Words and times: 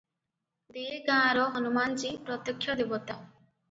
ଦେ 0.77 0.85
ଗାଁର 1.11 1.45
ହନୁମାନ୍ 1.59 2.01
ଜୀ 2.01 2.13
ପ୍ରତ୍ୟକ୍ଷ 2.27 2.81
ଦେବତା। 2.85 3.23